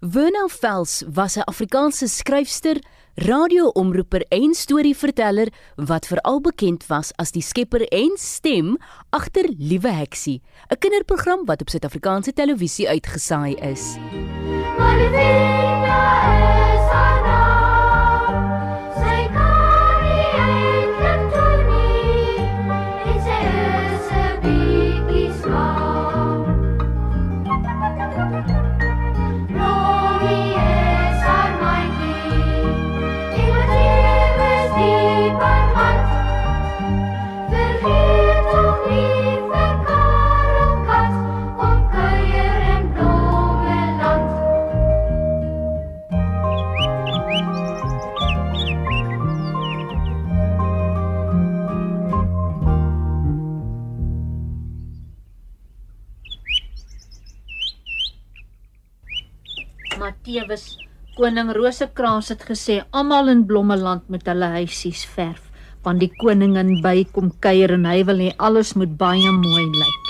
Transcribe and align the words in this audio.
Werna 0.00 0.46
Vels 0.46 1.02
was 1.12 1.36
'n 1.36 1.42
Afrikaanse 1.44 2.08
skryfster, 2.08 2.76
radioomroeper 3.14 4.24
en 4.28 4.54
storieverteller 4.54 5.48
wat 5.74 6.06
veral 6.06 6.40
bekend 6.40 6.86
was 6.86 7.12
as 7.16 7.30
die 7.30 7.42
skepper 7.42 7.88
en 7.88 8.12
stem 8.14 8.76
agter 9.10 9.54
Liewe 9.58 9.90
Heksie, 9.90 10.40
'n 10.70 10.78
kinderprogram 10.78 11.44
wat 11.44 11.60
op 11.60 11.68
Suid-Afrikaanse 11.68 12.32
televisie 12.32 12.88
uitgesaai 12.88 13.54
is. 13.54 13.96
Marivina 14.78 15.77
Matthewes 59.98 60.76
koning 61.16 61.50
Rosekraans 61.56 62.28
het 62.30 62.44
gesê 62.46 62.78
almal 62.94 63.32
in 63.32 63.42
Blommeland 63.48 64.06
moet 64.12 64.26
hulle 64.30 64.50
huisies 64.54 65.02
verf 65.16 65.47
want 65.84 66.00
die 66.00 66.10
koningin 66.20 66.82
by 66.82 67.04
kom 67.12 67.30
kuier 67.44 67.72
en 67.76 67.86
hy 67.88 68.02
wil 68.08 68.18
hê 68.24 68.32
alles 68.38 68.74
moet 68.76 68.96
baie 68.98 69.32
mooi 69.32 69.64
lyk. 69.66 70.04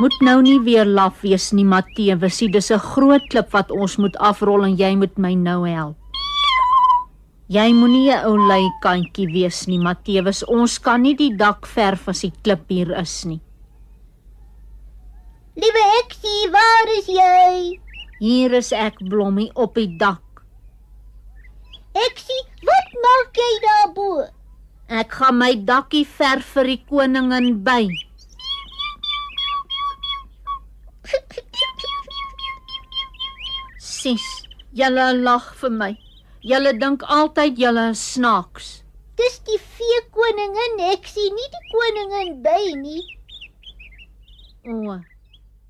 Moet 0.00 0.16
nou 0.24 0.38
nie 0.40 0.58
weer 0.64 0.88
laf 0.88 1.20
wees 1.20 1.50
nie 1.52 1.64
Matthewes, 1.64 2.38
dis 2.38 2.70
'n 2.70 2.78
groot 2.78 3.24
klip 3.30 3.52
wat 3.52 3.70
ons 3.70 3.98
moet 3.98 4.16
afrol 4.16 4.64
en 4.64 4.76
jy 4.76 4.96
moet 4.96 5.18
my 5.18 5.34
nou 5.34 5.68
help. 5.68 5.96
Jy 7.48 7.72
moenie 7.74 8.12
'n 8.14 8.24
ou 8.24 8.36
lui 8.48 8.64
kantjie 8.80 9.26
wees 9.26 9.66
nie 9.66 9.78
Matthewes, 9.78 10.42
ons 10.48 10.78
kan 10.78 11.02
nie 11.02 11.14
die 11.14 11.36
dak 11.36 11.66
verf 11.66 12.08
as 12.08 12.20
die 12.20 12.32
klip 12.42 12.64
hier 12.68 12.96
is 12.96 13.24
nie. 13.26 13.40
Liewe 15.56 15.82
Heksie, 15.96 16.50
waar 16.54 16.88
is 16.98 17.06
jy? 17.06 17.80
Hier 18.20 18.52
is 18.54 18.72
ek 18.72 18.96
Blommie 19.10 19.50
op 19.54 19.74
die 19.74 19.96
dak. 19.98 20.22
Heksie, 21.92 22.42
wat 22.64 22.79
maak 23.04 23.36
jy 23.36 23.50
daarbo? 23.64 24.10
Ek 24.90 25.12
gaan 25.20 25.36
my 25.38 25.52
dakkie 25.54 26.04
verf 26.18 26.48
vir 26.56 26.70
die 26.72 26.80
koningin 26.90 27.60
by. 27.66 27.84
Sis, 33.78 34.26
julle 34.74 35.06
lag 35.20 35.46
vir 35.60 35.74
my. 35.76 35.90
Julle 36.42 36.72
dink 36.80 37.04
altyd 37.04 37.58
julle 37.60 37.90
is 37.92 38.02
snaaks. 38.14 38.70
Dis 39.20 39.38
die 39.46 39.60
vee 39.76 40.00
koningin 40.16 40.82
Heksie, 40.88 41.28
nie 41.36 41.48
die 41.54 41.64
koningin 41.70 42.34
by 42.42 42.60
nie. 42.80 43.02
O. 44.66 44.98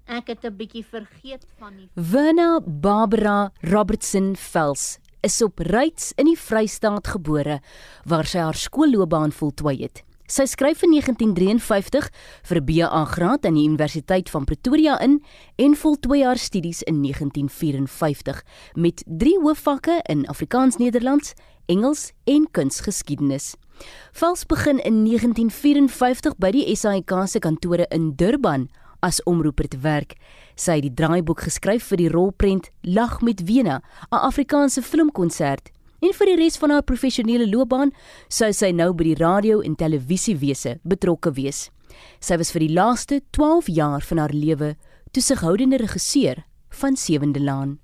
Ek 0.06 0.32
het 0.32 0.44
'n 0.44 0.56
bietjie 0.56 0.84
vergeet 0.84 1.44
van 1.58 1.76
die 1.76 1.88
Werna 1.94 2.60
Barbara 2.64 3.52
Robertson 3.62 4.34
Vels 4.36 4.98
is 5.20 5.42
op 5.42 5.58
Ryds 5.58 6.12
in 6.16 6.30
die 6.30 6.38
Vrystaat 6.38 7.10
gebore 7.12 7.60
waar 8.08 8.28
sy 8.28 8.40
haar 8.40 8.56
skoolloopbaan 8.56 9.32
voltooi 9.32 9.76
het. 9.82 10.02
Sy 10.31 10.44
skryf 10.47 10.84
in 10.86 10.92
1953 10.94 12.06
vir 12.47 12.60
BA 12.62 13.00
graad 13.10 13.47
aan 13.48 13.56
die 13.59 13.66
Universiteit 13.66 14.30
van 14.30 14.44
Pretoria 14.47 14.94
in 15.03 15.19
en 15.59 15.75
voltooi 15.75 16.20
haar 16.22 16.38
studies 16.38 16.84
in 16.86 17.00
1954 17.03 18.44
met 18.75 19.03
drie 19.06 19.34
hoofvakke 19.42 19.98
in 20.06 20.22
Afrikaans-Nederlands, 20.30 21.34
Engels 21.66 22.12
en 22.30 22.47
kunsgeskiedenis. 22.50 23.56
Vels 24.12 24.47
begin 24.47 24.78
in 24.78 25.03
1954 25.04 26.38
by 26.38 26.53
die 26.54 26.76
SAIK 26.76 27.16
se 27.26 27.42
kantore 27.42 27.88
in 27.91 28.12
Durban 28.14 28.69
as 29.00 29.22
omroeper 29.22 29.69
te 29.69 29.78
werk. 29.78 30.16
Sy 30.55 30.78
het 30.78 30.87
die 30.87 30.94
draaiboek 30.94 31.41
geskryf 31.47 31.91
vir 31.91 31.97
die 31.97 32.09
rolprent 32.12 32.71
Lag 32.83 33.21
met 33.21 33.44
Wena, 33.49 33.83
'n 34.12 34.16
Afrikaanse 34.16 34.83
filmkonsert. 34.83 35.71
En 36.00 36.12
vir 36.12 36.27
die 36.27 36.37
res 36.37 36.56
van 36.56 36.71
haar 36.71 36.83
professionele 36.83 37.47
loopbaan 37.49 37.93
sou 38.28 38.53
sy 38.53 38.71
nou 38.71 38.93
by 38.93 39.05
die 39.05 39.21
radio 39.21 39.60
en 39.60 39.77
televisiewese 39.77 40.78
betrokke 40.83 41.33
wees. 41.33 41.71
Sy 42.21 42.37
was 42.37 42.53
vir 42.53 42.60
die 42.60 42.75
laaste 42.75 43.21
12 43.31 43.69
jaar 43.69 44.00
van 44.00 44.19
haar 44.19 44.33
lewe 44.33 44.77
toesighoudende 45.12 45.77
regisseur 45.77 46.44
van 46.71 46.97
Sewende 46.97 47.41
Laan. 47.41 47.78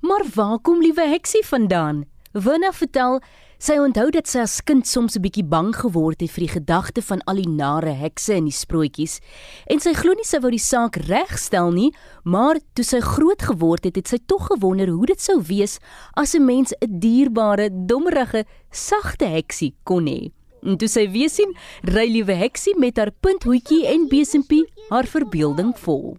Maar 0.00 0.24
waar 0.34 0.58
kom 0.58 0.80
liewe 0.80 1.08
Heksie 1.08 1.46
vandaan? 1.46 2.04
Wina 2.36 2.68
vertel 2.76 3.22
sy 3.58 3.78
onthou 3.80 4.10
dat 4.12 4.28
sy 4.28 4.42
as 4.44 4.58
kind 4.60 4.86
soms 4.86 5.16
'n 5.16 5.22
bietjie 5.24 5.44
bang 5.48 5.72
geword 5.72 6.20
het 6.20 6.30
vir 6.30 6.44
die 6.44 6.54
gedagte 6.60 7.02
van 7.02 7.22
al 7.26 7.40
die 7.40 7.48
nare 7.48 7.94
hekse 7.96 8.36
in 8.36 8.44
die 8.44 8.52
sprootjies 8.52 9.20
en 9.66 9.80
sy 9.80 9.94
glo 9.94 10.12
nie 10.12 10.28
sy 10.28 10.38
wou 10.38 10.50
die 10.50 10.60
saak 10.60 10.96
regstel 11.08 11.72
nie, 11.72 11.90
maar 12.24 12.60
toe 12.74 12.84
sy 12.84 13.00
groot 13.00 13.40
geword 13.42 13.84
het, 13.84 13.96
het 13.96 14.08
sy 14.08 14.18
tog 14.26 14.46
gewonder 14.52 14.88
hoe 14.88 15.06
dit 15.06 15.20
sou 15.20 15.40
wees 15.40 15.80
as 16.14 16.34
'n 16.34 16.44
mens 16.44 16.74
'n 16.82 17.00
dierbare, 17.00 17.70
dommerige, 17.72 18.44
sagte 18.70 19.24
heksie 19.24 19.74
kon 19.84 20.06
hê. 20.06 20.30
En 20.62 20.76
toe 20.76 20.88
sy 20.88 21.06
weer 21.10 21.30
sien, 21.30 21.54
ry 21.82 22.06
liewe 22.10 22.34
heksie 22.34 22.74
met 22.78 22.96
haar 22.96 23.10
punthoetjie 23.10 23.86
en 23.86 24.08
besempie 24.08 24.66
haar 24.90 25.06
verbeelding 25.06 25.72
vol. 25.78 26.18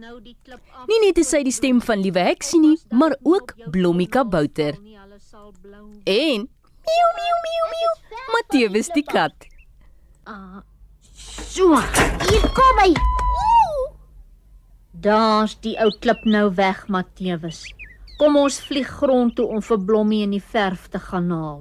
Nou. 0.00 0.20
Nie 0.88 1.00
net 1.06 1.18
is 1.18 1.28
sy 1.28 1.42
die 1.42 1.52
stem 1.52 1.80
van 1.80 2.02
liewe 2.04 2.18
heksie 2.18 2.60
nie, 2.60 2.76
maar 2.90 3.16
ook 3.22 3.54
Blommika 3.70 4.24
Bouter. 4.24 4.76
Sal 5.28 5.50
blou. 5.60 5.90
En 6.08 6.44
miau 6.88 7.08
miau 7.16 7.38
miau 7.44 7.64
miau, 7.72 7.90
Matthewes 8.32 8.88
die 8.94 9.02
kat. 9.04 9.44
Ah. 10.24 10.62
So, 11.52 11.76
Hier 12.30 12.46
kom 12.56 12.80
hy. 12.80 12.94
Daar's 15.04 15.58
die 15.60 15.74
ou 15.84 15.92
klip 16.00 16.24
nou 16.24 16.46
weg, 16.56 16.80
Matthewes. 16.88 17.60
Kom 18.16 18.40
ons 18.40 18.56
vlieg 18.70 18.88
grond 19.02 19.36
toe 19.36 19.50
om 19.52 19.60
vir 19.68 19.84
Blommie 19.90 20.22
in 20.24 20.32
die 20.32 20.40
verf 20.54 20.88
te 20.88 21.02
gaan 21.10 21.28
haal. 21.36 21.60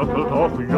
Oh, 0.00 0.06
wat 0.06 0.56
het 0.56 0.68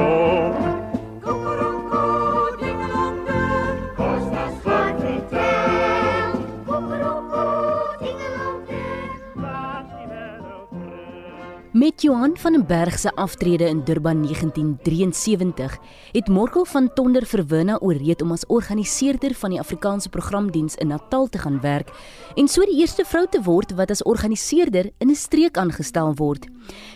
Met 11.72 12.02
Johan 12.02 12.36
van 12.36 12.52
den 12.52 12.66
Berg 12.66 12.98
se 12.98 13.14
aftrede 13.14 13.64
in 13.64 13.84
Durban 13.84 14.22
1973 14.22 15.78
het 16.12 16.28
Morkel 16.28 16.64
van 16.64 16.92
Tonder 16.94 17.26
verwinna 17.26 17.78
oorreed 17.78 18.22
om 18.22 18.32
as 18.32 18.46
organiseerder 18.46 19.34
van 19.34 19.50
die 19.50 19.58
Afrikaanse 19.58 20.08
programdiens 20.08 20.74
in 20.74 20.86
Natal 20.86 21.28
te 21.28 21.38
gaan 21.38 21.60
werk 21.60 21.92
en 22.34 22.48
so 22.48 22.66
die 22.66 22.80
eerste 22.80 23.04
vrou 23.04 23.22
te 23.30 23.42
word 23.42 23.74
wat 23.78 23.90
as 23.90 24.02
organiseerder 24.02 24.90
in 24.98 25.10
'n 25.10 25.14
streek 25.14 25.56
aangestel 25.56 26.14
word. 26.14 26.46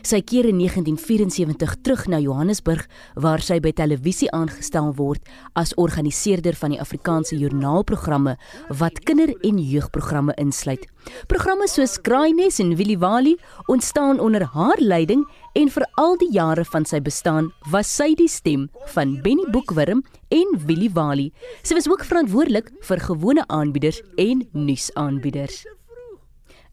Sy 0.02 0.20
keer 0.20 0.44
in 0.44 0.56
1974 0.58 1.76
terug 1.82 2.06
na 2.06 2.18
Johannesburg 2.18 2.88
waar 3.14 3.40
sy 3.40 3.60
by 3.60 3.72
televisie 3.72 4.30
aangestel 4.30 4.94
word 4.94 5.28
as 5.52 5.74
organiseerder 5.74 6.54
van 6.54 6.70
die 6.70 6.80
Afrikaanse 6.80 7.38
joernaalprogramme 7.38 8.36
wat 8.68 8.98
kinder- 8.98 9.38
en 9.40 9.58
jeugprogramme 9.58 10.34
insluit. 10.34 10.93
Programme 11.28 11.66
soos 11.68 11.96
Kraaines 12.00 12.58
en 12.62 12.74
Willie 12.76 12.98
Wali 12.98 13.36
ontstaan 13.66 14.20
onder 14.20 14.44
haar 14.54 14.80
leiding 14.80 15.24
en 15.52 15.70
vir 15.70 15.86
al 16.00 16.16
die 16.20 16.30
jare 16.32 16.64
van 16.64 16.84
sy 16.88 17.00
bestaan 17.04 17.50
was 17.72 17.90
sy 17.90 18.14
die 18.18 18.28
stem 18.28 18.68
van 18.94 19.16
Benny 19.24 19.44
Boekwurm 19.52 20.02
en 20.34 20.56
Willie 20.66 20.90
Wali. 20.92 21.30
Sy 21.62 21.76
was 21.78 21.88
ook 21.90 22.04
verantwoordelik 22.04 22.72
vir 22.88 23.00
gewone 23.00 23.44
aanbieders 23.48 24.02
en 24.16 24.46
nuusaanbieders. 24.52 25.64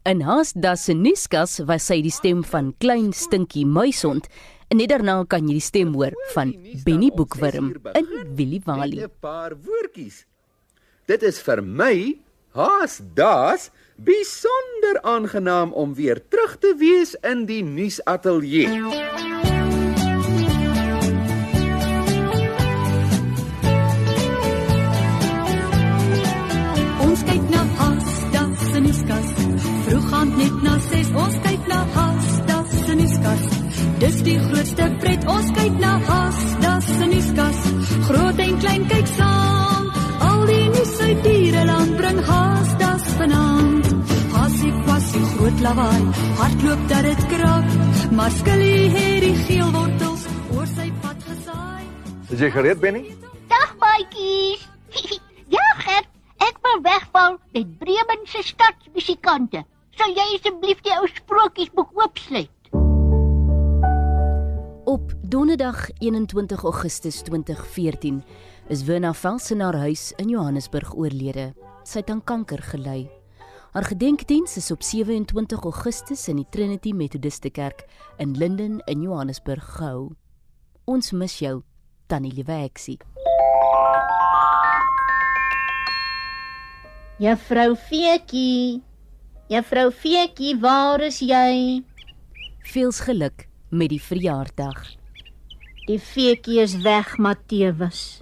In 0.08 0.24
Haas 0.26 0.50
das 0.58 0.88
se 0.88 0.96
nuuskas 0.98 1.60
was 1.68 1.86
sy 1.86 2.00
die 2.02 2.10
stem 2.10 2.42
van 2.42 2.72
Klein 2.82 3.12
Stinkie 3.14 3.66
Muisond 3.66 4.26
en 4.72 4.80
net 4.80 4.90
daarna 4.90 5.20
kan 5.28 5.46
jy 5.46 5.60
die 5.60 5.62
stem 5.62 5.92
hoor 5.94 6.16
van 6.34 6.54
Benny 6.86 7.12
Boekwurm 7.14 7.74
in 7.94 8.08
Willie 8.34 8.62
Wali. 8.66 8.98
Net 8.98 9.10
'n 9.10 9.20
paar 9.20 9.54
woordjies. 9.54 10.24
Dit 11.06 11.22
is 11.22 11.38
vir 11.40 11.62
my 11.62 12.18
haas 12.54 13.00
Besonder 14.04 15.02
aangenaam 15.02 15.72
om 15.72 15.94
weer 15.94 16.22
terug 16.28 16.56
te 16.58 16.74
wees 16.78 17.14
in 17.20 17.44
die 17.46 17.64
nuusateljee. 17.64 19.21
Lawaai. 45.62 46.02
Hardloop 46.38 46.88
dat 46.88 47.02
dit 47.02 47.26
kraak. 47.26 47.64
Maar 48.10 48.30
skillie 48.30 48.90
het 48.90 49.20
die 49.22 49.34
geel 49.46 49.70
wortels 49.72 50.24
oor 50.54 50.66
sy 50.66 50.88
pad 51.02 51.22
gesaai. 51.28 51.84
Is 52.34 52.40
jy 52.42 52.50
gereed, 52.50 52.80
Benny? 52.82 53.04
Dag 53.52 53.76
maatjies. 53.80 54.64
ja, 55.56 55.66
Gert, 55.84 56.10
ek 56.42 56.58
wil 56.66 56.82
wegval 56.88 57.38
met 57.54 57.78
Bremen 57.78 58.26
se 58.26 58.42
stadsmusikante. 58.46 59.64
Sal 60.00 60.16
jy 60.16 60.26
asseblief 60.38 60.82
die 60.82 60.94
ou 60.96 61.06
sprokiesboek 61.14 61.94
oopsluit? 62.00 62.50
Op 64.88 65.12
Donderdag 65.22 65.86
21 66.02 66.64
Augustus 66.68 67.22
2014 67.22 68.22
is 68.68 68.84
Werner 68.88 69.14
Velsen 69.14 69.60
haar 69.60 69.78
huis 69.86 70.10
in 70.16 70.32
Johannesburg 70.32 70.96
oorlede. 70.96 71.52
Sy 71.84 72.02
het 72.02 72.10
aan 72.10 72.24
kanker 72.24 72.62
gely. 72.72 73.21
Haar 73.72 73.84
gedenkdiens 73.84 74.56
is 74.56 74.70
op 74.70 74.82
27 74.82 75.62
Augustus 75.62 76.26
in 76.28 76.36
die 76.36 76.46
Trinity 76.50 76.90
Methodiste 76.92 77.48
Kerk 77.50 77.86
in 78.20 78.36
Linden 78.36 78.82
in 78.84 79.00
Johannesburg 79.00 79.64
gehou. 79.64 80.10
Ons 80.84 81.08
mis 81.16 81.38
jou, 81.40 81.62
Tannie 82.06 82.34
Lieweksie. 82.36 82.98
Juffrou 87.16 87.72
Feetjie. 87.88 88.82
Juffrou 89.48 89.88
Feetjie, 89.90 90.52
waar 90.60 91.00
is 91.08 91.22
jy? 91.24 91.80
Veels 92.74 93.00
geluk 93.00 93.48
met 93.70 93.88
die 93.88 94.02
verjaardag. 94.02 94.82
Die 95.88 95.96
feetjie 95.96 96.60
is 96.60 96.76
weg, 96.84 97.16
Matewes. 97.16 98.21